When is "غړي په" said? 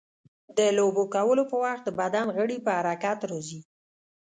2.37-2.71